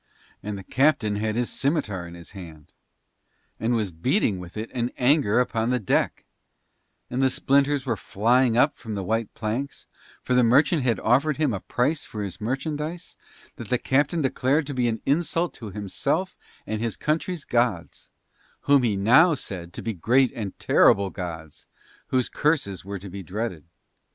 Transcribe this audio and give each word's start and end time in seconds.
And 0.41 0.57
the 0.57 0.63
captain 0.63 1.17
had 1.17 1.35
his 1.35 1.51
scimitar 1.51 2.07
in 2.07 2.15
his 2.15 2.31
hand, 2.31 2.73
and 3.59 3.75
was 3.75 3.91
beating 3.91 4.39
with 4.39 4.57
it 4.57 4.71
in 4.71 4.91
anger 4.97 5.39
upon 5.39 5.69
the 5.69 5.77
deck, 5.79 6.25
and 7.11 7.21
the 7.21 7.29
splinters 7.29 7.85
were 7.85 7.95
flying 7.95 8.57
up 8.57 8.79
from 8.79 8.95
the 8.95 9.03
white 9.03 9.31
planks; 9.35 9.85
for 10.23 10.33
the 10.33 10.41
merchant 10.43 10.81
had 10.81 10.99
offered 11.01 11.37
him 11.37 11.53
a 11.53 11.59
price 11.59 12.03
for 12.03 12.23
his 12.23 12.41
merchandise 12.41 13.15
that 13.57 13.67
the 13.67 13.77
captain 13.77 14.23
declared 14.23 14.65
to 14.65 14.73
be 14.73 14.87
an 14.87 15.03
insult 15.05 15.53
to 15.53 15.69
himself 15.69 16.35
and 16.65 16.81
his 16.81 16.97
country's 16.97 17.45
gods, 17.45 18.09
whom 18.61 18.81
he 18.81 18.97
now 18.97 19.35
said 19.35 19.71
to 19.73 19.83
be 19.83 19.93
great 19.93 20.31
and 20.33 20.57
terrible 20.57 21.11
gods, 21.11 21.67
whose 22.07 22.27
curses 22.27 22.83
were 22.83 22.97
to 22.97 23.07
be 23.11 23.21
dreaded. 23.21 23.65